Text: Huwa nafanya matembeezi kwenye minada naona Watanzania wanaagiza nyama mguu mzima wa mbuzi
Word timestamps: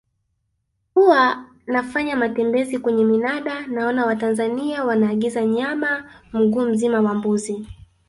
Huwa 0.93 1.45
nafanya 1.67 2.15
matembeezi 2.15 2.79
kwenye 2.79 3.05
minada 3.05 3.67
naona 3.67 4.05
Watanzania 4.05 4.83
wanaagiza 4.83 5.45
nyama 5.45 6.09
mguu 6.33 6.61
mzima 6.65 7.01
wa 7.01 7.13
mbuzi 7.13 7.65